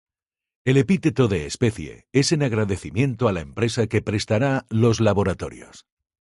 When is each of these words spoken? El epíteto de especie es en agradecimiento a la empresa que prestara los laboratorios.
El 0.65 0.77
epíteto 0.77 1.27
de 1.27 1.45
especie 1.45 2.07
es 2.11 2.31
en 2.31 2.41
agradecimiento 2.41 3.27
a 3.27 3.33
la 3.33 3.41
empresa 3.41 3.85
que 3.85 4.01
prestara 4.01 4.65
los 4.71 4.99
laboratorios. 4.99 5.85